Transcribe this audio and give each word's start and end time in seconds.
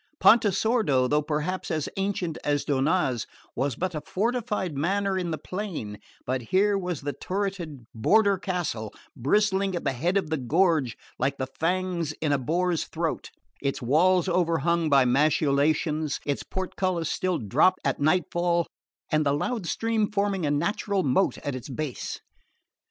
Pontesordo, 0.19 1.07
though 1.07 1.21
perhaps 1.21 1.69
as 1.69 1.87
ancient 1.95 2.39
as 2.43 2.65
Donnaz, 2.65 3.27
was 3.55 3.75
but 3.75 3.93
a 3.93 4.01
fortified 4.01 4.75
manor 4.75 5.15
in 5.15 5.29
the 5.29 5.37
plain; 5.37 5.99
but 6.25 6.41
here 6.49 6.75
was 6.75 7.01
the 7.01 7.13
turreted 7.13 7.85
border 7.93 8.39
castle, 8.39 8.91
bristling 9.15 9.75
at 9.75 9.83
the 9.83 9.91
head 9.91 10.17
of 10.17 10.31
the 10.31 10.39
gorge 10.39 10.97
like 11.19 11.37
the 11.37 11.45
fangs 11.45 12.13
in 12.13 12.31
a 12.31 12.39
boar's 12.39 12.85
throat: 12.85 13.29
its 13.61 13.79
walls 13.79 14.27
overhung 14.27 14.89
by 14.89 15.05
machicolations, 15.05 16.19
its 16.25 16.41
portcullis 16.41 17.07
still 17.07 17.37
dropped 17.37 17.79
at 17.85 17.99
nightfall, 17.99 18.65
and 19.11 19.23
the 19.23 19.33
loud 19.33 19.67
stream 19.67 20.11
forming 20.11 20.47
a 20.47 20.49
natural 20.49 21.03
moat 21.03 21.37
at 21.45 21.53
its 21.53 21.69
base. 21.69 22.21